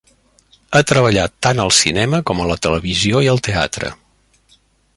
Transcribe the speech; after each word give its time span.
Ha 0.71 0.79
treballat 0.91 1.35
tant 1.47 1.61
al 1.65 1.73
cinema, 1.79 2.21
com 2.31 2.41
a 2.41 2.47
la 2.53 2.57
televisió 2.67 3.21
i 3.27 3.29
al 3.35 3.43
teatre. 3.49 3.93